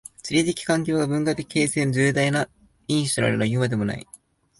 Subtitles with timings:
[0.23, 2.49] 地理的環境が文化形成の重大な
[2.87, 4.07] 因子となるはいうまでもない。